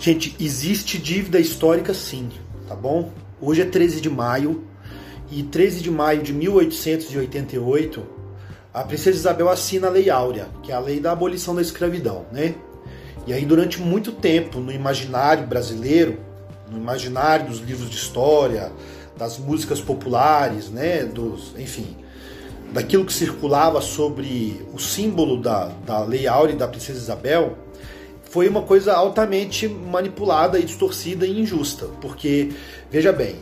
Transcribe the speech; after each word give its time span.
Gente, 0.00 0.34
existe 0.40 0.96
dívida 0.96 1.38
histórica 1.38 1.92
sim, 1.92 2.30
tá 2.66 2.74
bom? 2.74 3.12
Hoje 3.38 3.60
é 3.60 3.66
13 3.66 4.00
de 4.00 4.08
maio 4.08 4.64
e 5.30 5.42
13 5.42 5.82
de 5.82 5.90
maio 5.90 6.22
de 6.22 6.32
1888 6.32 8.02
a 8.72 8.82
princesa 8.82 9.18
Isabel 9.18 9.50
assina 9.50 9.88
a 9.88 9.90
Lei 9.90 10.08
Áurea, 10.08 10.48
que 10.62 10.72
é 10.72 10.74
a 10.74 10.78
lei 10.78 11.00
da 11.00 11.12
abolição 11.12 11.54
da 11.54 11.60
escravidão, 11.60 12.24
né? 12.32 12.54
E 13.26 13.32
aí 13.34 13.44
durante 13.44 13.78
muito 13.78 14.10
tempo 14.10 14.58
no 14.58 14.72
imaginário 14.72 15.46
brasileiro, 15.46 16.18
no 16.70 16.78
imaginário 16.78 17.48
dos 17.48 17.58
livros 17.58 17.90
de 17.90 17.96
história, 17.96 18.72
das 19.18 19.36
músicas 19.36 19.82
populares, 19.82 20.70
né, 20.70 21.04
dos, 21.04 21.52
enfim, 21.58 21.94
daquilo 22.72 23.04
que 23.04 23.12
circulava 23.12 23.82
sobre 23.82 24.64
o 24.72 24.78
símbolo 24.78 25.42
da, 25.42 25.66
da 25.84 26.02
Lei 26.04 26.26
Áurea 26.26 26.54
e 26.54 26.58
da 26.58 26.66
princesa 26.66 27.00
Isabel, 27.00 27.58
foi 28.30 28.48
uma 28.48 28.62
coisa 28.62 28.94
altamente 28.94 29.68
manipulada 29.68 30.58
e 30.58 30.64
distorcida 30.64 31.26
e 31.26 31.40
injusta, 31.40 31.86
porque 32.00 32.50
veja 32.90 33.12
bem, 33.12 33.36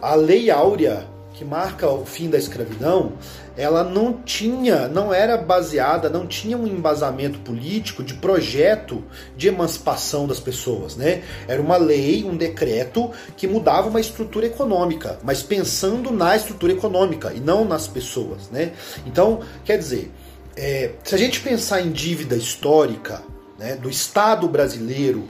a 0.00 0.14
Lei 0.14 0.50
Áurea 0.50 1.06
que 1.42 1.44
marca 1.44 1.88
o 1.88 2.04
fim 2.06 2.30
da 2.30 2.38
escravidão, 2.38 3.14
ela 3.56 3.82
não 3.82 4.12
tinha, 4.12 4.86
não 4.86 5.12
era 5.12 5.36
baseada, 5.36 6.08
não 6.08 6.26
tinha 6.26 6.56
um 6.56 6.66
embasamento 6.66 7.38
político 7.40 8.04
de 8.04 8.14
projeto 8.14 9.02
de 9.36 9.48
emancipação 9.48 10.26
das 10.26 10.38
pessoas, 10.38 10.94
né? 10.94 11.22
Era 11.48 11.60
uma 11.60 11.76
lei, 11.76 12.22
um 12.22 12.36
decreto 12.36 13.10
que 13.36 13.48
mudava 13.48 13.88
uma 13.88 14.00
estrutura 14.00 14.46
econômica, 14.46 15.18
mas 15.24 15.42
pensando 15.42 16.12
na 16.12 16.36
estrutura 16.36 16.72
econômica 16.72 17.32
e 17.34 17.40
não 17.40 17.64
nas 17.64 17.88
pessoas, 17.88 18.48
né? 18.50 18.72
Então, 19.04 19.40
quer 19.64 19.78
dizer, 19.78 20.12
é, 20.56 20.92
se 21.02 21.14
a 21.14 21.18
gente 21.18 21.40
pensar 21.40 21.80
em 21.80 21.90
dívida 21.90 22.36
histórica, 22.36 23.22
né, 23.62 23.76
do 23.76 23.88
Estado 23.88 24.48
brasileiro 24.48 25.28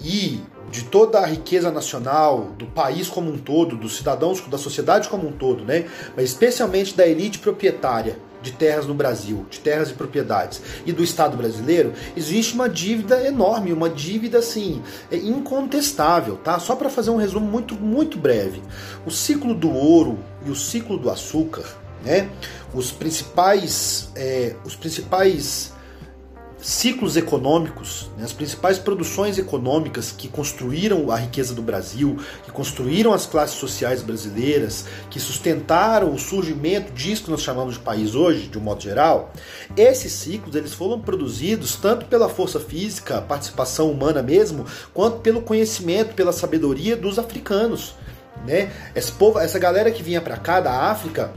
e 0.00 0.40
de 0.70 0.84
toda 0.84 1.18
a 1.18 1.26
riqueza 1.26 1.70
nacional, 1.70 2.52
do 2.58 2.66
país 2.66 3.08
como 3.08 3.30
um 3.30 3.38
todo, 3.38 3.76
dos 3.76 3.96
cidadãos, 3.96 4.40
da 4.48 4.58
sociedade 4.58 5.08
como 5.08 5.28
um 5.28 5.32
todo, 5.32 5.64
né? 5.64 5.86
mas 6.16 6.26
especialmente 6.30 6.94
da 6.94 7.06
elite 7.06 7.38
proprietária 7.38 8.18
de 8.40 8.52
terras 8.52 8.86
no 8.86 8.94
Brasil, 8.94 9.46
de 9.50 9.58
terras 9.58 9.90
e 9.90 9.94
propriedades, 9.94 10.62
e 10.86 10.92
do 10.92 11.02
Estado 11.02 11.36
brasileiro, 11.36 11.92
existe 12.16 12.54
uma 12.54 12.68
dívida 12.68 13.26
enorme, 13.26 13.72
uma 13.72 13.90
dívida 13.90 14.38
assim, 14.38 14.80
é 15.10 15.16
incontestável, 15.16 16.36
tá? 16.36 16.58
Só 16.60 16.76
para 16.76 16.88
fazer 16.88 17.10
um 17.10 17.16
resumo 17.16 17.46
muito, 17.46 17.74
muito 17.74 18.16
breve. 18.16 18.62
O 19.04 19.10
ciclo 19.10 19.54
do 19.54 19.70
ouro 19.72 20.18
e 20.46 20.50
o 20.50 20.54
ciclo 20.54 20.96
do 20.96 21.10
açúcar, 21.10 21.64
né? 22.04 22.30
Os 22.72 22.92
principais, 22.92 24.10
é, 24.14 24.54
os 24.64 24.76
principais 24.76 25.72
ciclos 26.60 27.16
econômicos, 27.16 28.10
né, 28.16 28.24
as 28.24 28.32
principais 28.32 28.78
produções 28.78 29.38
econômicas 29.38 30.10
que 30.10 30.28
construíram 30.28 31.10
a 31.10 31.16
riqueza 31.16 31.54
do 31.54 31.62
Brasil, 31.62 32.16
que 32.44 32.50
construíram 32.50 33.12
as 33.12 33.26
classes 33.26 33.56
sociais 33.56 34.02
brasileiras, 34.02 34.84
que 35.08 35.20
sustentaram 35.20 36.12
o 36.12 36.18
surgimento 36.18 36.92
disso 36.92 37.24
que 37.24 37.30
nós 37.30 37.42
chamamos 37.42 37.74
de 37.74 37.80
país 37.80 38.14
hoje, 38.14 38.48
de 38.48 38.58
um 38.58 38.60
modo 38.60 38.82
geral, 38.82 39.32
esses 39.76 40.12
ciclos 40.12 40.54
eles 40.56 40.74
foram 40.74 41.00
produzidos 41.00 41.76
tanto 41.76 42.06
pela 42.06 42.28
força 42.28 42.58
física, 42.58 43.22
participação 43.22 43.90
humana 43.90 44.22
mesmo, 44.22 44.66
quanto 44.92 45.20
pelo 45.20 45.42
conhecimento, 45.42 46.14
pela 46.14 46.32
sabedoria 46.32 46.96
dos 46.96 47.18
africanos. 47.18 47.94
Né? 48.46 48.70
Esse 48.94 49.12
povo, 49.12 49.38
essa 49.38 49.58
galera 49.58 49.90
que 49.90 50.02
vinha 50.02 50.20
para 50.20 50.36
cá 50.36 50.60
da 50.60 50.72
África, 50.72 51.32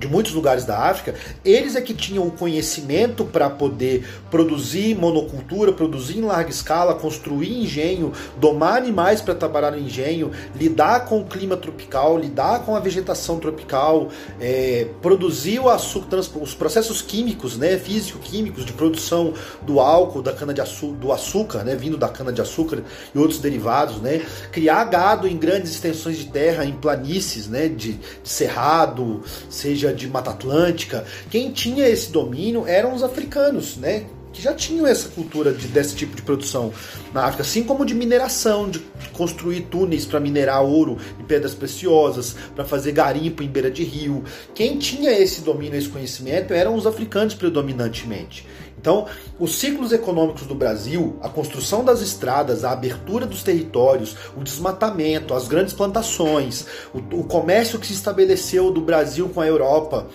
de 0.00 0.08
muitos 0.08 0.32
lugares 0.32 0.64
da 0.64 0.78
África, 0.78 1.14
eles 1.44 1.76
é 1.76 1.80
que 1.82 1.92
tinham 1.92 2.26
o 2.26 2.30
conhecimento 2.30 3.22
para 3.22 3.50
poder 3.50 4.08
produzir 4.30 4.96
monocultura, 4.96 5.72
produzir 5.72 6.18
em 6.18 6.22
larga 6.22 6.48
escala, 6.48 6.94
construir 6.94 7.52
engenho, 7.62 8.10
domar 8.38 8.78
animais 8.78 9.20
para 9.20 9.34
trabalhar 9.34 9.72
no 9.72 9.78
engenho, 9.78 10.30
lidar 10.56 11.04
com 11.04 11.20
o 11.20 11.26
clima 11.26 11.54
tropical, 11.54 12.18
lidar 12.18 12.64
com 12.64 12.74
a 12.74 12.80
vegetação 12.80 13.38
tropical, 13.38 14.08
é, 14.40 14.86
produzir 15.02 15.60
o 15.60 15.68
açúcar, 15.68 16.18
os 16.18 16.54
processos 16.54 17.02
químicos, 17.02 17.58
né, 17.58 17.76
físico-químicos 17.76 18.64
de 18.64 18.72
produção 18.72 19.34
do 19.60 19.80
álcool, 19.80 20.22
da 20.22 20.32
cana 20.32 20.54
de 20.54 20.62
açúcar, 20.62 20.96
do 20.96 21.12
açúcar, 21.12 21.58
né, 21.62 21.76
vindo 21.76 21.98
da 21.98 22.08
cana 22.08 22.32
de 22.32 22.40
açúcar 22.40 22.82
e 23.14 23.18
outros 23.18 23.38
derivados, 23.38 24.00
né, 24.00 24.22
criar 24.50 24.84
gado 24.84 25.28
em 25.28 25.36
grandes 25.36 25.72
extensões 25.72 26.16
de 26.16 26.26
terra, 26.26 26.64
em 26.64 26.72
planícies, 26.72 27.46
né, 27.46 27.68
de, 27.68 27.92
de 27.92 28.00
cerrado, 28.24 29.22
seja 29.50 29.89
de 29.92 30.08
Mata 30.08 30.30
Atlântica, 30.30 31.04
quem 31.30 31.50
tinha 31.50 31.88
esse 31.88 32.10
domínio 32.10 32.66
eram 32.66 32.94
os 32.94 33.02
africanos, 33.02 33.76
né? 33.76 34.06
que 34.32 34.40
já 34.40 34.54
tinham 34.54 34.86
essa 34.86 35.08
cultura 35.08 35.52
de, 35.52 35.66
desse 35.68 35.94
tipo 35.96 36.14
de 36.14 36.22
produção 36.22 36.72
na 37.12 37.24
África, 37.24 37.42
assim 37.42 37.62
como 37.62 37.84
de 37.84 37.94
mineração, 37.94 38.70
de 38.70 38.80
construir 39.12 39.62
túneis 39.62 40.06
para 40.06 40.20
minerar 40.20 40.62
ouro 40.62 40.98
e 41.18 41.22
pedras 41.24 41.54
preciosas, 41.54 42.36
para 42.54 42.64
fazer 42.64 42.92
garimpo 42.92 43.42
em 43.42 43.48
beira 43.48 43.70
de 43.70 43.82
rio. 43.82 44.24
Quem 44.54 44.78
tinha 44.78 45.10
esse 45.10 45.40
domínio, 45.40 45.78
esse 45.78 45.88
conhecimento, 45.88 46.54
eram 46.54 46.74
os 46.74 46.86
africanos 46.86 47.34
predominantemente. 47.34 48.46
Então, 48.80 49.06
os 49.38 49.56
ciclos 49.56 49.92
econômicos 49.92 50.46
do 50.46 50.54
Brasil, 50.54 51.18
a 51.20 51.28
construção 51.28 51.84
das 51.84 52.00
estradas, 52.00 52.64
a 52.64 52.72
abertura 52.72 53.26
dos 53.26 53.42
territórios, 53.42 54.16
o 54.34 54.42
desmatamento, 54.42 55.34
as 55.34 55.46
grandes 55.46 55.74
plantações, 55.74 56.64
o, 56.94 57.20
o 57.20 57.24
comércio 57.24 57.78
que 57.78 57.86
se 57.86 57.92
estabeleceu 57.92 58.70
do 58.70 58.80
Brasil 58.80 59.28
com 59.28 59.42
a 59.42 59.46
Europa, 59.46 60.06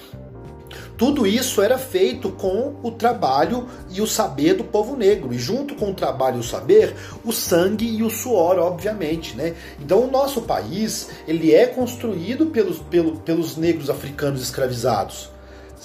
tudo 0.98 1.28
isso 1.28 1.62
era 1.62 1.78
feito 1.78 2.31
com 2.31 2.75
o 2.81 2.90
trabalho 2.90 3.68
e 3.92 4.02
o 4.02 4.08
saber 4.08 4.56
do 4.56 4.64
povo 4.64 4.96
negro. 4.96 5.31
E 5.31 5.38
junto 5.38 5.75
com 5.75 5.92
o 5.92 5.94
trabalho 5.94 6.38
e 6.38 6.40
o 6.40 6.44
saber, 6.44 6.96
o 7.24 7.31
sangue 7.31 7.86
e 7.86 8.02
o 8.02 8.09
suor, 8.09 8.58
obviamente. 8.58 9.36
Né? 9.36 9.54
Então 9.80 10.00
o 10.00 10.09
nosso 10.12 10.42
país 10.42 11.09
ele 11.28 11.54
é 11.54 11.68
construído 11.68 12.48
pelos, 12.48 12.80
pelo, 12.80 13.18
pelos 13.18 13.58
negros 13.58 13.90
africanos 13.90 14.42
escravizados. 14.42 15.34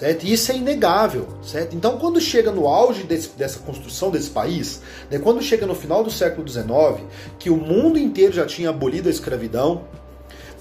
Certo? 0.01 0.25
E 0.25 0.33
isso 0.33 0.51
é 0.51 0.57
inegável, 0.57 1.29
certo? 1.43 1.77
Então, 1.77 1.99
quando 1.99 2.19
chega 2.19 2.51
no 2.51 2.67
auge 2.67 3.03
desse, 3.03 3.29
dessa 3.37 3.59
construção 3.59 4.11
desse 4.11 4.31
país, 4.31 4.81
né, 5.11 5.19
quando 5.19 5.43
chega 5.43 5.67
no 5.67 5.75
final 5.75 6.03
do 6.03 6.11
século 6.11 6.49
XIX, 6.49 7.07
que 7.39 7.51
o 7.51 7.57
mundo 7.59 7.99
inteiro 7.99 8.33
já 8.33 8.47
tinha 8.47 8.71
abolido 8.71 9.09
a 9.09 9.13
escravidão, 9.13 9.83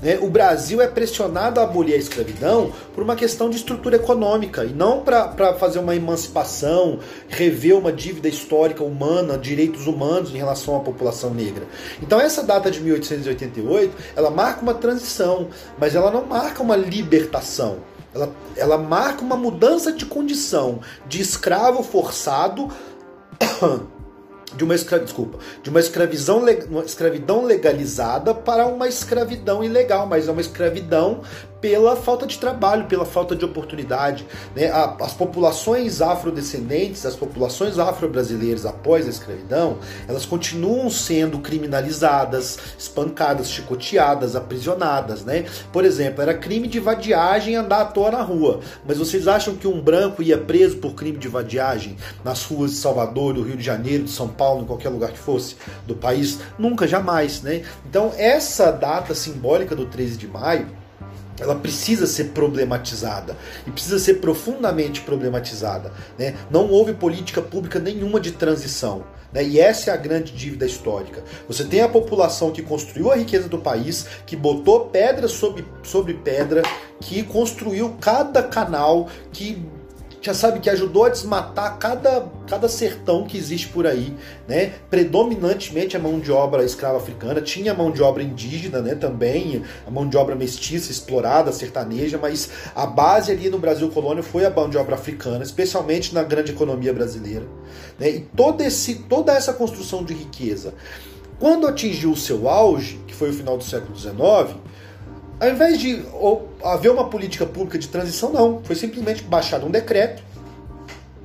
né, 0.01 0.19
o 0.21 0.29
Brasil 0.29 0.81
é 0.81 0.87
pressionado 0.87 1.61
a 1.61 1.63
abolir 1.63 1.95
a 1.95 1.97
escravidão 1.97 2.73
por 2.93 3.01
uma 3.01 3.15
questão 3.15 3.49
de 3.49 3.55
estrutura 3.55 3.95
econômica 3.95 4.65
e 4.65 4.73
não 4.73 5.03
para 5.03 5.53
fazer 5.53 5.79
uma 5.79 5.95
emancipação, 5.95 6.99
rever 7.29 7.77
uma 7.77 7.93
dívida 7.93 8.27
histórica 8.27 8.83
humana, 8.83 9.37
direitos 9.37 9.87
humanos 9.87 10.31
em 10.31 10.37
relação 10.37 10.75
à 10.75 10.81
população 10.81 11.33
negra. 11.33 11.65
Então 12.03 12.19
essa 12.19 12.43
data 12.43 12.69
de 12.69 12.81
1888, 12.81 13.95
ela 14.17 14.29
marca 14.29 14.61
uma 14.61 14.73
transição, 14.73 15.47
mas 15.77 15.95
ela 15.95 16.11
não 16.11 16.25
marca 16.25 16.61
uma 16.61 16.75
libertação. 16.75 17.77
Ela, 18.13 18.31
ela 18.55 18.77
marca 18.77 19.21
uma 19.21 19.35
mudança 19.35 19.91
de 19.91 20.05
condição 20.05 20.79
de 21.07 21.21
escravo 21.21 21.83
forçado 21.83 22.69
de 24.55 24.63
uma 24.63 24.73
escra... 24.73 24.99
desculpa, 24.99 25.37
de 25.61 25.69
uma 25.69 25.79
escravidão, 25.79 26.43
uma 26.69 26.83
escravidão 26.83 27.45
legalizada 27.45 28.33
para 28.33 28.65
uma 28.65 28.87
escravidão 28.87 29.63
ilegal, 29.63 30.07
mas 30.07 30.27
é 30.27 30.31
uma 30.31 30.41
escravidão 30.41 31.21
pela 31.61 31.95
falta 31.95 32.25
de 32.25 32.37
trabalho, 32.37 32.85
pela 32.85 33.05
falta 33.05 33.35
de 33.35 33.43
oportunidade. 33.43 34.25
Né? 34.55 34.69
As 34.99 35.13
populações 35.13 36.01
afrodescendentes, 36.01 37.05
as 37.05 37.15
populações 37.15 37.77
afro-brasileiras 37.77 38.65
após 38.65 39.05
a 39.05 39.09
escravidão, 39.09 39.77
elas 40.07 40.25
continuam 40.25 40.89
sendo 40.89 41.39
criminalizadas, 41.39 42.57
espancadas, 42.77 43.49
chicoteadas, 43.49 44.35
aprisionadas. 44.35 45.23
Né? 45.23 45.45
Por 45.71 45.85
exemplo, 45.85 46.21
era 46.21 46.33
crime 46.33 46.67
de 46.67 46.79
vadiagem 46.79 47.55
andar 47.55 47.81
à 47.81 47.85
toa 47.85 48.11
na 48.11 48.21
rua. 48.21 48.61
Mas 48.85 48.97
vocês 48.97 49.27
acham 49.27 49.55
que 49.55 49.67
um 49.67 49.81
branco 49.81 50.23
ia 50.23 50.37
preso 50.37 50.77
por 50.77 50.93
crime 50.93 51.17
de 51.17 51.27
vadiagem 51.27 51.97
nas 52.23 52.43
ruas 52.43 52.71
de 52.71 52.77
Salvador, 52.77 53.33
do 53.33 53.43
Rio 53.43 53.57
de 53.57 53.63
Janeiro, 53.63 54.05
de 54.05 54.11
São 54.11 54.27
Paulo, 54.27 54.63
em 54.63 54.65
qualquer 54.65 54.89
lugar 54.89 55.11
que 55.11 55.19
fosse 55.19 55.55
do 55.85 55.95
país? 55.95 56.39
Nunca, 56.57 56.87
jamais. 56.87 57.41
Né? 57.41 57.63
Então, 57.87 58.11
essa 58.17 58.71
data 58.71 59.13
simbólica 59.13 59.75
do 59.75 59.85
13 59.85 60.17
de 60.17 60.27
maio 60.27 60.67
ela 61.39 61.55
precisa 61.55 62.05
ser 62.05 62.25
problematizada 62.25 63.35
e 63.65 63.71
precisa 63.71 63.99
ser 63.99 64.15
profundamente 64.15 65.01
problematizada. 65.01 65.91
Né? 66.17 66.35
Não 66.49 66.69
houve 66.69 66.93
política 66.93 67.41
pública 67.41 67.79
nenhuma 67.79 68.19
de 68.19 68.31
transição. 68.31 69.03
Né? 69.31 69.43
E 69.43 69.59
essa 69.59 69.91
é 69.91 69.93
a 69.93 69.97
grande 69.97 70.31
dívida 70.31 70.65
histórica. 70.65 71.23
Você 71.47 71.63
tem 71.63 71.81
a 71.81 71.89
população 71.89 72.51
que 72.51 72.61
construiu 72.61 73.11
a 73.11 73.15
riqueza 73.15 73.47
do 73.47 73.59
país, 73.59 74.05
que 74.25 74.35
botou 74.35 74.87
pedra 74.87 75.27
sobre, 75.27 75.65
sobre 75.83 76.13
pedra, 76.13 76.61
que 76.99 77.23
construiu 77.23 77.95
cada 78.01 78.43
canal, 78.43 79.07
que 79.31 79.63
já 80.21 80.33
sabe 80.33 80.59
que 80.59 80.69
ajudou 80.69 81.05
a 81.05 81.09
desmatar 81.09 81.77
cada, 81.77 82.27
cada 82.45 82.67
sertão 82.67 83.25
que 83.25 83.37
existe 83.37 83.69
por 83.69 83.87
aí, 83.87 84.13
né? 84.47 84.73
Predominantemente 84.89 85.95
a 85.95 85.99
mão 85.99 86.19
de 86.19 86.31
obra 86.31 86.63
escrava 86.63 86.97
africana, 86.97 87.41
tinha 87.41 87.73
mão 87.73 87.91
de 87.91 88.01
obra 88.01 88.21
indígena, 88.21 88.81
né? 88.81 88.95
Também 88.95 89.63
a 89.87 89.91
mão 89.91 90.07
de 90.07 90.17
obra 90.17 90.35
mestiça, 90.35 90.91
explorada, 90.91 91.51
sertaneja, 91.51 92.17
mas 92.17 92.49
a 92.75 92.85
base 92.85 93.31
ali 93.31 93.49
no 93.49 93.59
Brasil 93.59 93.89
colônia 93.89 94.21
foi 94.21 94.45
a 94.45 94.49
mão 94.49 94.69
de 94.69 94.77
obra 94.77 94.95
africana, 94.95 95.43
especialmente 95.43 96.13
na 96.13 96.23
grande 96.23 96.51
economia 96.51 96.93
brasileira, 96.93 97.45
né? 97.97 98.09
E 98.09 98.19
todo 98.19 98.61
esse, 98.61 98.95
toda 98.95 99.33
essa 99.33 99.53
construção 99.53 100.03
de 100.03 100.13
riqueza 100.13 100.73
Quando 101.39 101.67
atingiu 101.67 102.11
o 102.11 102.17
seu 102.17 102.49
auge, 102.49 102.99
que 103.07 103.15
foi 103.15 103.29
o 103.29 103.33
final 103.33 103.57
do 103.57 103.63
século 103.63 103.97
XIX, 103.97 104.57
ao 105.39 105.49
invés 105.49 105.79
de 105.79 106.03
haver 106.63 106.91
uma 106.91 107.09
política 107.09 107.45
pública 107.45 107.77
de 107.77 107.87
transição, 107.87 108.31
não. 108.31 108.61
Foi 108.63 108.75
simplesmente 108.75 109.23
baixado 109.23 109.65
um 109.65 109.71
decreto 109.71 110.23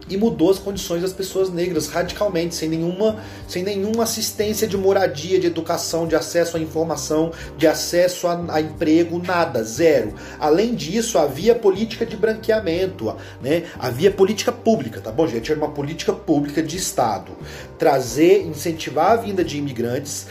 e 0.08 0.16
mudou 0.16 0.50
as 0.50 0.58
condições 0.58 1.02
das 1.02 1.12
pessoas 1.12 1.50
negras 1.50 1.88
radicalmente, 1.88 2.54
sem 2.54 2.68
nenhuma, 2.68 3.16
sem 3.48 3.62
nenhuma 3.62 4.04
assistência 4.04 4.66
de 4.66 4.76
moradia, 4.76 5.38
de 5.38 5.46
educação, 5.46 6.06
de 6.06 6.14
acesso 6.14 6.56
à 6.56 6.60
informação, 6.60 7.32
de 7.56 7.66
acesso 7.66 8.26
a, 8.26 8.44
a 8.48 8.60
emprego, 8.60 9.20
nada, 9.24 9.62
zero. 9.64 10.14
Além 10.38 10.74
disso, 10.74 11.18
havia 11.18 11.54
política 11.54 12.04
de 12.04 12.16
branqueamento, 12.16 13.14
né? 13.42 13.64
havia 13.78 14.10
política 14.10 14.52
pública, 14.52 15.00
tá 15.00 15.10
bom, 15.10 15.26
gente? 15.26 15.50
Era 15.50 15.60
uma 15.60 15.70
política 15.70 16.12
pública 16.12 16.62
de 16.62 16.76
Estado. 16.76 17.32
Trazer, 17.78 18.42
incentivar 18.42 19.12
a 19.12 19.16
vinda 19.16 19.44
de 19.44 19.58
imigrantes, 19.58 20.26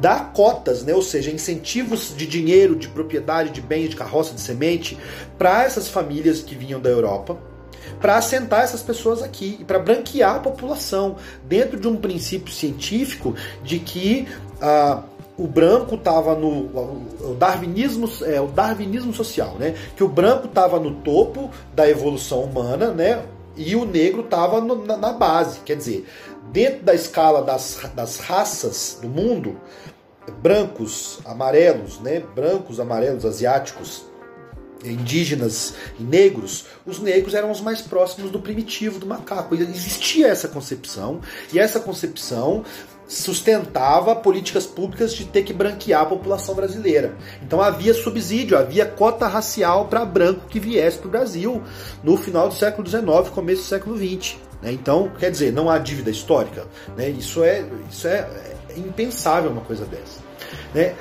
dar 0.00 0.32
cotas, 0.32 0.82
né, 0.82 0.94
ou 0.94 1.02
seja, 1.02 1.30
incentivos 1.30 2.14
de 2.16 2.26
dinheiro, 2.26 2.76
de 2.76 2.88
propriedade, 2.88 3.50
de 3.50 3.60
bens, 3.60 3.90
de 3.90 3.96
carroça, 3.96 4.34
de 4.34 4.40
semente, 4.40 4.98
para 5.38 5.64
essas 5.64 5.88
famílias 5.88 6.42
que 6.42 6.54
vinham 6.54 6.80
da 6.80 6.90
Europa 6.90 7.38
para 8.00 8.16
assentar 8.16 8.62
essas 8.62 8.82
pessoas 8.82 9.22
aqui 9.22 9.58
e 9.60 9.64
para 9.64 9.78
branquear 9.78 10.36
a 10.36 10.40
população 10.40 11.16
dentro 11.44 11.78
de 11.78 11.86
um 11.88 11.96
princípio 11.96 12.52
científico 12.52 13.34
de 13.62 13.78
que 13.78 14.26
ah, 14.60 15.02
o 15.38 15.46
branco 15.46 15.96
estava 15.96 16.34
no 16.34 16.48
o 17.20 17.36
darwinismo 17.38 18.08
é 18.24 18.40
o 18.40 18.46
darwinismo 18.46 19.12
social, 19.12 19.56
né? 19.58 19.74
Que 19.94 20.02
o 20.02 20.08
branco 20.08 20.46
estava 20.46 20.80
no 20.80 20.92
topo 20.92 21.50
da 21.74 21.88
evolução 21.88 22.42
humana, 22.42 22.90
né? 22.90 23.22
E 23.56 23.74
o 23.74 23.84
negro 23.84 24.22
estava 24.22 24.60
na, 24.60 24.96
na, 24.96 25.12
base, 25.12 25.60
quer 25.60 25.76
dizer, 25.76 26.06
dentro 26.52 26.84
da 26.84 26.94
escala 26.94 27.42
das, 27.42 27.80
das 27.94 28.18
raças 28.18 28.98
do 29.00 29.08
mundo, 29.08 29.60
brancos, 30.42 31.20
amarelos, 31.24 32.00
né? 32.00 32.20
Brancos, 32.34 32.80
amarelos, 32.80 33.24
asiáticos, 33.24 34.04
indígenas 34.84 35.74
e 35.98 36.02
negros, 36.02 36.66
os 36.84 36.98
negros 36.98 37.34
eram 37.34 37.50
os 37.50 37.60
mais 37.60 37.80
próximos 37.80 38.30
do 38.30 38.40
primitivo, 38.40 38.98
do 38.98 39.06
macaco. 39.06 39.54
Existia 39.54 40.28
essa 40.28 40.48
concepção, 40.48 41.20
e 41.52 41.58
essa 41.58 41.80
concepção 41.80 42.64
sustentava 43.08 44.16
políticas 44.16 44.66
públicas 44.66 45.14
de 45.14 45.24
ter 45.26 45.42
que 45.42 45.52
branquear 45.52 46.02
a 46.02 46.06
população 46.06 46.54
brasileira. 46.54 47.14
Então 47.42 47.62
havia 47.62 47.94
subsídio, 47.94 48.58
havia 48.58 48.84
cota 48.84 49.28
racial 49.28 49.86
para 49.86 50.04
branco 50.04 50.48
que 50.48 50.58
viesse 50.58 50.98
para 50.98 51.06
o 51.06 51.10
Brasil 51.10 51.62
no 52.02 52.16
final 52.16 52.48
do 52.48 52.54
século 52.54 52.86
XIX, 52.86 53.30
começo 53.32 53.62
do 53.62 53.68
século 53.68 53.96
XX. 53.96 54.45
Né? 54.66 54.72
Então, 54.72 55.12
quer 55.16 55.30
dizer, 55.30 55.52
não 55.52 55.70
há 55.70 55.78
dívida 55.78 56.10
histórica. 56.10 56.66
Né? 56.96 57.08
Isso, 57.10 57.44
é, 57.44 57.64
isso 57.88 58.08
é, 58.08 58.28
é 58.68 58.78
impensável 58.78 59.52
uma 59.52 59.60
coisa 59.62 59.86
dessa. 59.86 60.20
Né? 60.74 60.96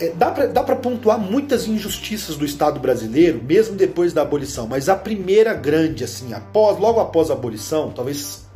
é, 0.00 0.12
dá 0.14 0.30
para 0.62 0.76
pontuar 0.76 1.18
muitas 1.18 1.66
injustiças 1.66 2.36
do 2.36 2.44
Estado 2.44 2.78
brasileiro, 2.78 3.42
mesmo 3.42 3.74
depois 3.74 4.12
da 4.12 4.22
abolição, 4.22 4.66
mas 4.66 4.88
a 4.88 4.94
primeira 4.94 5.54
grande, 5.54 6.04
assim, 6.04 6.32
após, 6.34 6.78
logo 6.78 7.00
após 7.00 7.30
a 7.30 7.32
abolição, 7.32 7.90
talvez 7.90 8.46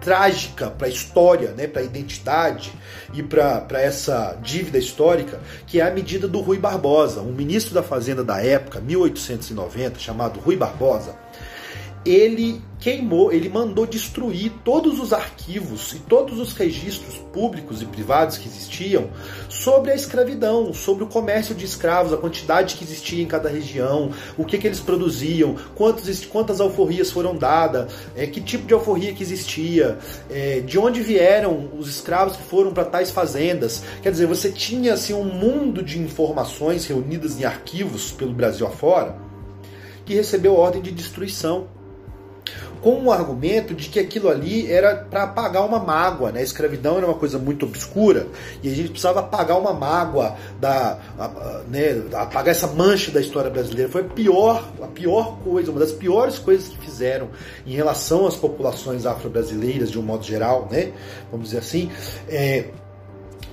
trágica 0.00 0.68
para 0.68 0.86
a 0.86 0.90
história, 0.90 1.52
né, 1.52 1.66
para 1.66 1.80
a 1.80 1.84
identidade 1.84 2.72
e 3.14 3.22
para 3.22 3.80
essa 3.80 4.36
dívida 4.42 4.76
histórica, 4.76 5.40
que 5.66 5.80
é 5.80 5.86
a 5.86 5.90
medida 5.90 6.28
do 6.28 6.40
Rui 6.40 6.58
Barbosa, 6.58 7.22
um 7.22 7.32
ministro 7.32 7.72
da 7.72 7.82
Fazenda 7.82 8.22
da 8.22 8.42
época, 8.42 8.80
1890, 8.80 9.98
chamado 9.98 10.40
Rui 10.40 10.56
Barbosa. 10.56 11.14
Ele 12.04 12.60
queimou, 12.84 13.32
ele 13.32 13.48
mandou 13.48 13.86
destruir 13.86 14.52
todos 14.62 15.00
os 15.00 15.14
arquivos 15.14 15.94
e 15.94 15.98
todos 16.00 16.38
os 16.38 16.52
registros 16.52 17.16
públicos 17.32 17.80
e 17.80 17.86
privados 17.86 18.36
que 18.36 18.46
existiam 18.46 19.08
sobre 19.48 19.90
a 19.90 19.94
escravidão, 19.94 20.74
sobre 20.74 21.02
o 21.02 21.06
comércio 21.06 21.54
de 21.54 21.64
escravos, 21.64 22.12
a 22.12 22.18
quantidade 22.18 22.74
que 22.74 22.84
existia 22.84 23.22
em 23.22 23.26
cada 23.26 23.48
região, 23.48 24.10
o 24.36 24.44
que, 24.44 24.58
que 24.58 24.66
eles 24.66 24.80
produziam, 24.80 25.56
quantos, 25.74 26.26
quantas 26.26 26.60
alforrias 26.60 27.10
foram 27.10 27.34
dadas, 27.34 27.90
é, 28.14 28.26
que 28.26 28.38
tipo 28.38 28.66
de 28.66 28.74
alforria 28.74 29.14
que 29.14 29.22
existia, 29.22 29.98
é, 30.28 30.60
de 30.60 30.78
onde 30.78 31.00
vieram 31.00 31.70
os 31.78 31.88
escravos 31.88 32.36
que 32.36 32.42
foram 32.42 32.74
para 32.74 32.84
tais 32.84 33.10
fazendas. 33.10 33.82
Quer 34.02 34.10
dizer, 34.10 34.26
você 34.26 34.52
tinha 34.52 34.92
assim, 34.92 35.14
um 35.14 35.24
mundo 35.24 35.82
de 35.82 35.98
informações 35.98 36.86
reunidas 36.86 37.40
em 37.40 37.44
arquivos 37.44 38.12
pelo 38.12 38.34
Brasil 38.34 38.66
afora 38.66 39.16
que 40.04 40.14
recebeu 40.14 40.54
ordem 40.54 40.82
de 40.82 40.92
destruição 40.92 41.66
com 42.84 43.04
o 43.04 43.10
argumento 43.10 43.72
de 43.72 43.88
que 43.88 43.98
aquilo 43.98 44.28
ali 44.28 44.70
era 44.70 44.94
para 44.94 45.22
apagar 45.22 45.64
uma 45.64 45.78
mágoa, 45.78 46.30
né? 46.30 46.40
A 46.40 46.42
escravidão 46.42 46.98
era 46.98 47.06
uma 47.06 47.14
coisa 47.14 47.38
muito 47.38 47.64
obscura 47.64 48.26
e 48.62 48.70
a 48.70 48.74
gente 48.74 48.90
precisava 48.90 49.20
apagar 49.20 49.58
uma 49.58 49.72
mágoa 49.72 50.36
da, 50.60 50.98
né, 51.66 52.02
apagar 52.12 52.48
essa 52.48 52.66
mancha 52.66 53.10
da 53.10 53.22
história 53.22 53.48
brasileira. 53.48 53.90
Foi 53.90 54.02
a 54.02 54.04
pior, 54.04 54.70
a 54.82 54.86
pior 54.86 55.38
coisa, 55.42 55.70
uma 55.70 55.80
das 55.80 55.92
piores 55.92 56.38
coisas 56.38 56.68
que 56.68 56.76
fizeram 56.76 57.30
em 57.66 57.74
relação 57.74 58.26
às 58.26 58.36
populações 58.36 59.06
afro-brasileiras 59.06 59.90
de 59.90 59.98
um 59.98 60.02
modo 60.02 60.22
geral, 60.22 60.68
né? 60.70 60.92
Vamos 61.30 61.46
dizer 61.46 61.60
assim, 61.60 61.90
é, 62.28 62.66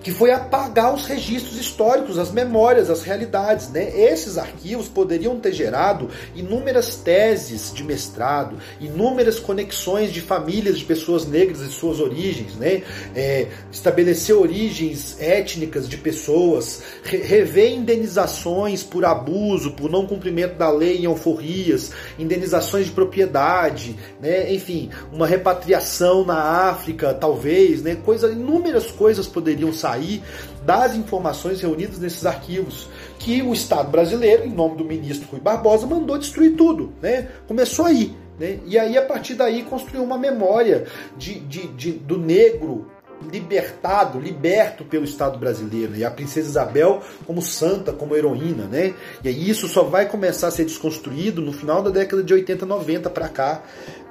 que 0.04 0.12
foi 0.12 0.32
apagar 0.32 0.94
os 0.94 1.06
registros 1.06 1.58
históricos, 1.58 2.18
as 2.18 2.32
memórias, 2.32 2.90
as 2.90 3.04
realidades. 3.04 3.70
Né? 3.70 3.92
Esses 3.96 4.38
arquivos 4.38 4.88
poderiam 4.88 5.40
ter 5.40 5.54
gerado 5.54 6.10
inúmeras 6.36 6.96
teses 6.96 7.72
de 7.74 7.84
mestrado, 7.84 8.58
inúmeras 8.80 9.40
conexões 9.40 10.12
de 10.12 10.22
famílias 10.22 10.80
de 10.80 10.86
pessoas 10.86 11.26
negras 11.26 11.62
e 11.62 11.70
suas 11.70 12.00
origens, 12.00 12.56
né? 12.56 12.84
É, 13.16 13.48
estabelecer 13.72 14.36
origens 14.36 15.20
étnicas 15.20 15.88
de 15.88 15.98
pessoas, 15.98 16.82
re 17.04 17.18
rever 17.18 17.74
indenizações 17.74 18.84
por 18.84 19.06
abuso, 19.06 19.72
por 19.72 19.90
não 19.90 20.06
cumprimento 20.06 20.56
da 20.56 20.70
lei 20.70 20.98
em 20.98 21.06
alforrias, 21.06 21.92
indenizações 22.18 22.88
de 22.88 22.92
propriedade, 22.92 23.96
né? 24.20 24.52
enfim, 24.54 24.90
uma 25.12 25.28
repatriação 25.28 26.26
na 26.26 26.70
África, 26.70 27.14
talvez, 27.14 27.82
né? 27.82 27.96
Coisa, 27.96 28.32
inúmeras 28.32 28.92
coisas 28.92 29.28
poderiam 29.28 29.72
sair 29.72 29.91
sair 29.92 30.24
das 30.66 30.96
informações 30.96 31.62
reunidas 31.62 32.00
nesses 32.00 32.26
arquivos, 32.26 32.88
que 33.20 33.42
o 33.42 33.54
Estado 33.54 33.90
brasileiro, 33.90 34.46
em 34.46 34.54
nome 34.54 34.78
do 34.78 34.86
ministro 34.86 35.28
Rui 35.30 35.40
Barbosa, 35.40 35.86
mandou 35.86 36.18
destruir 36.18 36.56
tudo. 36.56 36.94
Né? 37.02 37.28
Começou 37.48 37.86
aí. 37.86 38.16
Né? 38.40 38.60
E 38.66 38.78
aí, 38.78 38.98
a 38.98 39.06
partir 39.06 39.36
daí, 39.36 39.64
construiu 39.64 40.04
uma 40.04 40.18
memória 40.18 40.86
de, 41.18 41.40
de, 41.42 41.68
de 41.68 41.92
do 41.92 42.18
negro 42.18 42.88
libertado, 43.32 44.20
liberto 44.20 44.84
pelo 44.84 45.06
Estado 45.06 45.38
brasileiro, 45.38 45.96
e 45.96 46.04
a 46.04 46.10
princesa 46.10 46.50
Isabel 46.50 47.04
como 47.28 47.40
santa, 47.40 47.94
como 47.94 48.16
heroína, 48.16 48.66
né? 48.66 48.96
E 49.24 49.28
aí 49.28 49.48
isso 49.48 49.68
só 49.68 49.84
vai 49.84 50.10
começar 50.10 50.48
a 50.48 50.52
ser 50.52 50.66
desconstruído 50.66 51.40
no 51.40 51.54
final 51.54 51.84
da 51.84 51.92
década 51.92 52.24
de 52.24 52.34
80, 52.34 52.66
90 52.66 53.12
para 53.12 53.30
cá, 53.30 53.62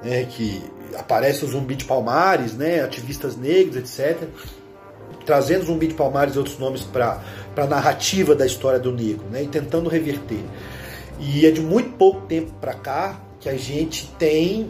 né? 0.01 0.23
que 0.23 0.63
aparece 0.97 1.43
o 1.43 1.47
Zumbi 1.49 1.75
de 1.75 1.83
Palmares, 1.83 2.53
né? 2.53 2.81
Ativistas 2.81 3.35
negros, 3.35 3.75
etc 3.75 4.29
trazendo 5.31 5.63
Zumbi 5.63 5.87
de 5.87 5.93
Palmares 5.93 6.35
e 6.35 6.37
outros 6.37 6.59
nomes 6.59 6.83
para 6.83 7.21
a 7.55 7.65
narrativa 7.65 8.35
da 8.35 8.45
história 8.45 8.77
do 8.77 8.91
negro, 8.91 9.23
né, 9.31 9.43
e 9.43 9.47
tentando 9.47 9.87
reverter. 9.87 10.43
E 11.17 11.45
é 11.45 11.51
de 11.51 11.61
muito 11.61 11.91
pouco 11.91 12.27
tempo 12.27 12.51
para 12.59 12.73
cá 12.73 13.17
que 13.39 13.47
a 13.47 13.55
gente 13.55 14.07
tem 14.19 14.69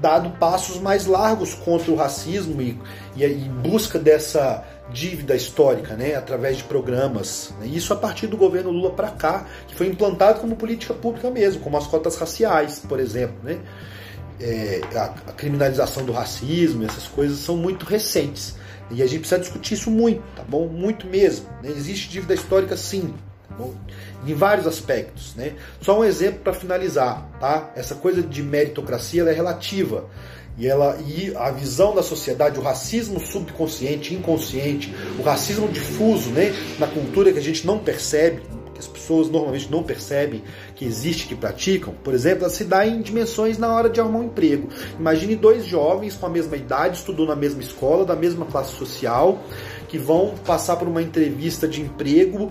dado 0.00 0.30
passos 0.40 0.80
mais 0.80 1.06
largos 1.06 1.54
contra 1.54 1.92
o 1.92 1.94
racismo 1.94 2.60
e, 2.60 2.76
e 3.14 3.24
em 3.24 3.48
busca 3.48 3.96
dessa 3.96 4.64
dívida 4.90 5.36
histórica, 5.36 5.94
né, 5.94 6.16
através 6.16 6.56
de 6.56 6.64
programas. 6.64 7.54
Né, 7.60 7.68
isso 7.68 7.92
a 7.92 7.96
partir 7.96 8.26
do 8.26 8.36
governo 8.36 8.72
Lula 8.72 8.90
para 8.90 9.10
cá, 9.10 9.46
que 9.68 9.76
foi 9.76 9.86
implantado 9.86 10.40
como 10.40 10.56
política 10.56 10.94
pública 10.94 11.30
mesmo, 11.30 11.60
como 11.60 11.76
as 11.76 11.86
cotas 11.86 12.16
raciais, 12.16 12.80
por 12.80 12.98
exemplo. 12.98 13.36
Né, 13.44 13.60
é, 14.40 14.80
a, 14.96 15.04
a 15.28 15.32
criminalização 15.32 16.04
do 16.04 16.10
racismo, 16.10 16.84
essas 16.84 17.06
coisas 17.06 17.38
são 17.38 17.56
muito 17.56 17.86
recentes. 17.86 18.60
E 18.90 19.02
a 19.02 19.06
gente 19.06 19.20
precisa 19.20 19.40
discutir 19.40 19.74
isso 19.74 19.90
muito, 19.90 20.22
tá 20.34 20.42
bom? 20.42 20.66
Muito 20.66 21.06
mesmo. 21.06 21.46
Né? 21.62 21.70
Existe 21.70 22.08
dívida 22.08 22.34
histórica 22.34 22.76
sim, 22.76 23.14
tá 23.48 23.54
bom? 23.54 23.74
Em 24.26 24.34
vários 24.34 24.66
aspectos, 24.66 25.34
né? 25.34 25.54
Só 25.80 25.98
um 25.98 26.04
exemplo 26.04 26.40
para 26.40 26.52
finalizar, 26.52 27.28
tá? 27.40 27.72
Essa 27.74 27.94
coisa 27.94 28.22
de 28.22 28.42
meritocracia 28.42 29.22
é 29.22 29.32
relativa. 29.32 30.08
E, 30.58 30.66
ela, 30.66 30.98
e 31.00 31.34
a 31.34 31.50
visão 31.50 31.94
da 31.94 32.02
sociedade, 32.02 32.58
o 32.58 32.62
racismo 32.62 33.18
subconsciente, 33.18 34.14
inconsciente, 34.14 34.94
o 35.18 35.22
racismo 35.22 35.66
difuso 35.66 36.30
né, 36.30 36.52
na 36.78 36.86
cultura 36.86 37.32
que 37.32 37.38
a 37.38 37.42
gente 37.42 37.66
não 37.66 37.78
percebe, 37.78 38.42
as 38.78 38.86
pessoas 38.86 39.28
normalmente 39.28 39.70
não 39.70 39.82
percebem 39.82 40.42
que 40.74 40.84
existe, 40.84 41.26
que 41.26 41.34
praticam, 41.34 41.94
por 42.02 42.14
exemplo, 42.14 42.48
se 42.50 42.64
dá 42.64 42.86
em 42.86 43.00
dimensões 43.00 43.58
na 43.58 43.72
hora 43.72 43.88
de 43.88 44.00
arrumar 44.00 44.20
um 44.20 44.24
emprego. 44.24 44.68
Imagine 44.98 45.36
dois 45.36 45.64
jovens 45.64 46.16
com 46.16 46.26
a 46.26 46.30
mesma 46.30 46.56
idade, 46.56 46.98
estudou 46.98 47.26
na 47.26 47.36
mesma 47.36 47.60
escola, 47.60 48.04
da 48.04 48.16
mesma 48.16 48.46
classe 48.46 48.74
social, 48.76 49.42
que 49.88 49.98
vão 49.98 50.34
passar 50.46 50.76
por 50.76 50.88
uma 50.88 51.02
entrevista 51.02 51.68
de 51.68 51.82
emprego 51.82 52.50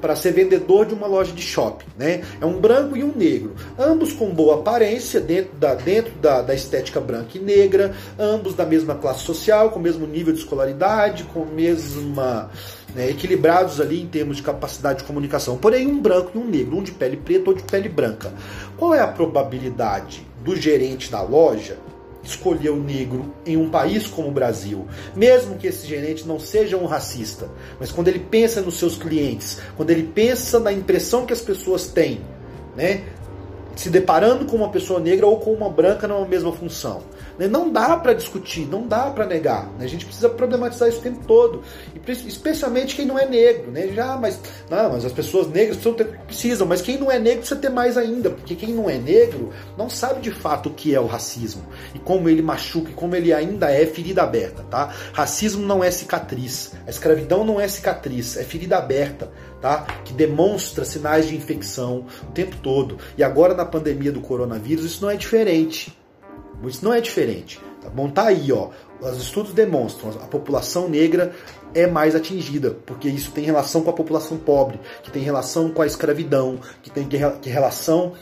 para 0.00 0.16
ser 0.16 0.32
vendedor 0.32 0.86
de 0.86 0.94
uma 0.94 1.06
loja 1.06 1.32
de 1.32 1.42
shopping. 1.42 1.84
Né? 1.96 2.22
É 2.40 2.46
um 2.46 2.58
branco 2.58 2.96
e 2.96 3.04
um 3.04 3.12
negro, 3.14 3.54
ambos 3.78 4.12
com 4.12 4.30
boa 4.30 4.56
aparência, 4.56 5.20
dentro 5.20 5.54
da, 5.56 5.74
dentro 5.74 6.14
da, 6.14 6.40
da 6.40 6.54
estética 6.54 7.00
branca 7.00 7.36
e 7.36 7.38
negra, 7.38 7.94
ambos 8.18 8.54
da 8.54 8.64
mesma 8.64 8.94
classe 8.94 9.20
social, 9.20 9.70
com 9.70 9.78
o 9.78 9.82
mesmo 9.82 10.06
nível 10.06 10.32
de 10.32 10.40
escolaridade, 10.40 11.24
com 11.24 11.42
a 11.42 11.46
mesma. 11.46 12.50
Né, 12.94 13.10
equilibrados 13.10 13.80
ali 13.80 14.00
em 14.00 14.06
termos 14.06 14.36
de 14.36 14.42
capacidade 14.44 15.00
de 15.00 15.04
comunicação. 15.04 15.58
Porém, 15.58 15.86
um 15.88 16.00
branco 16.00 16.30
e 16.34 16.38
um 16.38 16.46
negro, 16.46 16.76
um 16.76 16.82
de 16.82 16.92
pele 16.92 17.16
preta 17.16 17.50
ou 17.50 17.56
de 17.56 17.64
pele 17.64 17.88
branca. 17.88 18.32
Qual 18.76 18.94
é 18.94 19.00
a 19.00 19.08
probabilidade 19.08 20.24
do 20.44 20.54
gerente 20.54 21.10
da 21.10 21.20
loja 21.20 21.76
escolher 22.24 22.70
o 22.70 22.76
negro 22.76 23.32
em 23.44 23.56
um 23.56 23.68
país 23.68 24.06
como 24.06 24.28
o 24.28 24.32
Brasil, 24.32 24.86
mesmo 25.14 25.56
que 25.56 25.66
esse 25.66 25.86
gerente 25.86 26.26
não 26.26 26.40
seja 26.40 26.76
um 26.76 26.86
racista, 26.86 27.48
mas 27.78 27.92
quando 27.92 28.08
ele 28.08 28.18
pensa 28.18 28.60
nos 28.62 28.78
seus 28.78 28.96
clientes, 28.96 29.58
quando 29.76 29.90
ele 29.90 30.04
pensa 30.04 30.58
na 30.58 30.72
impressão 30.72 31.26
que 31.26 31.32
as 31.32 31.40
pessoas 31.40 31.86
têm, 31.86 32.20
né, 32.74 33.04
se 33.76 33.90
deparando 33.90 34.46
com 34.46 34.56
uma 34.56 34.70
pessoa 34.70 35.00
negra 35.00 35.26
ou 35.26 35.38
com 35.38 35.52
uma 35.52 35.68
branca 35.68 36.08
numa 36.08 36.26
mesma 36.26 36.52
função. 36.52 37.02
Né? 37.38 37.48
Não 37.48 37.70
dá 37.70 37.96
para 37.96 38.12
discutir, 38.12 38.66
não 38.66 38.86
dá 38.86 39.10
para 39.10 39.26
negar. 39.26 39.66
Né? 39.78 39.84
A 39.84 39.88
gente 39.88 40.06
precisa 40.06 40.28
problematizar 40.28 40.88
isso 40.88 40.98
o 40.98 41.02
tempo 41.02 41.24
todo. 41.26 41.62
E 41.94 42.10
especialmente 42.28 42.94
quem 42.94 43.06
não 43.06 43.18
é 43.18 43.26
negro. 43.26 43.70
Né? 43.70 43.88
Já, 43.88 44.16
mas, 44.16 44.40
não, 44.70 44.90
mas 44.92 45.04
as 45.04 45.12
pessoas 45.12 45.48
negras 45.48 45.76
precisam, 45.76 45.94
ter, 45.94 46.18
precisam, 46.26 46.66
mas 46.66 46.80
quem 46.80 46.98
não 46.98 47.10
é 47.10 47.18
negro 47.18 47.40
precisa 47.40 47.60
ter 47.60 47.70
mais 47.70 47.96
ainda. 47.96 48.30
Porque 48.30 48.54
quem 48.54 48.72
não 48.72 48.88
é 48.88 48.98
negro 48.98 49.50
não 49.76 49.90
sabe 49.90 50.20
de 50.20 50.30
fato 50.30 50.68
o 50.68 50.72
que 50.72 50.94
é 50.94 51.00
o 51.00 51.06
racismo. 51.06 51.64
E 51.94 51.98
como 51.98 52.28
ele 52.28 52.42
machuca, 52.42 52.90
e 52.90 52.94
como 52.94 53.16
ele 53.16 53.32
ainda 53.32 53.70
é 53.70 53.84
ferida 53.86 54.22
aberta. 54.22 54.62
Tá? 54.70 54.92
Racismo 55.12 55.66
não 55.66 55.82
é 55.82 55.90
cicatriz. 55.90 56.72
A 56.86 56.90
escravidão 56.90 57.44
não 57.44 57.60
é 57.60 57.66
cicatriz, 57.68 58.36
é 58.36 58.44
ferida 58.44 58.76
aberta. 58.76 59.30
Tá? 59.60 59.86
Que 60.04 60.12
demonstra 60.12 60.84
sinais 60.84 61.26
de 61.26 61.34
infecção 61.34 62.06
o 62.22 62.32
tempo 62.32 62.56
todo. 62.62 62.98
E 63.16 63.24
agora 63.24 63.54
na 63.54 63.64
pandemia 63.64 64.12
do 64.12 64.20
coronavírus 64.20 64.84
isso 64.84 65.02
não 65.02 65.10
é 65.10 65.16
diferente. 65.16 66.03
Isso 66.68 66.84
não 66.84 66.92
é 66.92 67.00
diferente. 67.00 67.60
Tá 67.82 67.88
bom? 67.90 68.08
Tá 68.08 68.26
aí, 68.28 68.50
ó. 68.52 68.70
Os 69.00 69.18
estudos 69.18 69.52
demonstram 69.52 70.10
a 70.10 70.26
população 70.26 70.88
negra 70.88 71.34
é 71.74 71.86
mais 71.86 72.14
atingida, 72.14 72.70
porque 72.86 73.08
isso 73.08 73.32
tem 73.32 73.44
relação 73.44 73.82
com 73.82 73.90
a 73.90 73.92
população 73.92 74.38
pobre, 74.38 74.80
que 75.02 75.10
tem 75.10 75.22
relação 75.22 75.70
com 75.70 75.82
a 75.82 75.86
escravidão, 75.86 76.58
que 76.82 76.90
tem 76.90 77.06
que 77.06 77.48
relação 77.48 78.12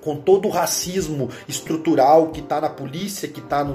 com 0.00 0.14
todo 0.14 0.46
o 0.46 0.50
racismo 0.52 1.28
estrutural 1.48 2.28
que 2.28 2.38
está 2.38 2.60
na 2.60 2.70
polícia, 2.70 3.26
que 3.26 3.40
está 3.40 3.66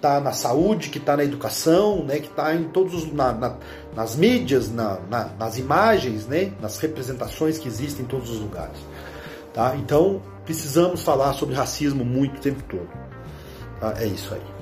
tá 0.00 0.20
na 0.20 0.32
saúde, 0.32 0.90
que 0.90 0.98
está 0.98 1.16
na 1.16 1.24
educação, 1.24 2.04
né, 2.04 2.20
que 2.20 2.28
está 2.28 2.54
em 2.54 2.68
todos 2.68 2.94
os, 2.94 3.12
na, 3.12 3.32
na, 3.32 3.56
nas 3.92 4.14
mídias, 4.14 4.70
na, 4.70 5.00
nas 5.36 5.58
imagens, 5.58 6.24
né, 6.28 6.52
nas 6.60 6.78
representações 6.78 7.58
que 7.58 7.66
existem 7.66 8.04
em 8.04 8.08
todos 8.08 8.30
os 8.30 8.38
lugares. 8.38 8.78
Tá? 9.52 9.74
Então 9.76 10.22
precisamos 10.44 11.02
falar 11.02 11.32
sobre 11.32 11.56
racismo 11.56 12.04
muito 12.04 12.36
o 12.36 12.40
tempo 12.40 12.62
todo. 12.62 13.05
Tá? 13.80 13.94
É 13.98 14.06
isso 14.06 14.34
aí. 14.34 14.55